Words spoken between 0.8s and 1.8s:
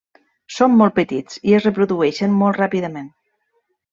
petits i es